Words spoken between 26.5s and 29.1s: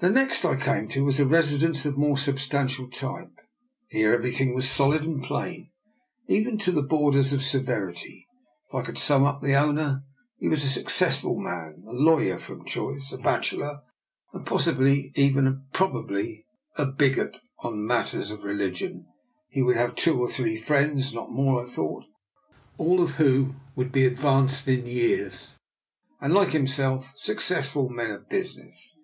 him self, successful men of business.